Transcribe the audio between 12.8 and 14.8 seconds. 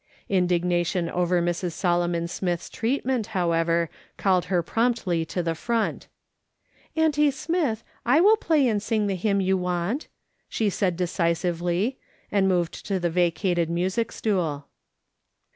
to the vacated music stool.